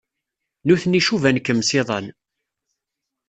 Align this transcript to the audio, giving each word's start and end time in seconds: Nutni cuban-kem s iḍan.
Nutni 0.67 1.01
cuban-kem 1.07 1.59
s 1.67 1.71
iḍan. 1.79 2.05